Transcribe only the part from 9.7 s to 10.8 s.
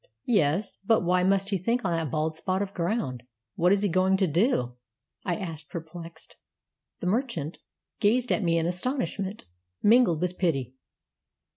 mingled with pity.